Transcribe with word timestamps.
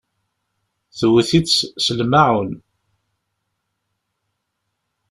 Tewwet-itt, 0.97 1.59
s 1.85 1.85
lmaɛun. 1.99 2.51